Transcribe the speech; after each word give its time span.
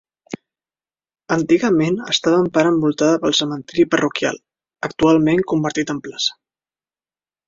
Antigament 1.33 1.99
estava 2.13 2.39
en 2.43 2.47
part 2.55 2.69
envoltada 2.69 3.19
pel 3.25 3.35
cementiri 3.39 3.85
parroquial, 3.91 4.39
actualment 4.89 5.45
convertit 5.53 5.93
en 5.95 6.01
plaça. 6.09 6.39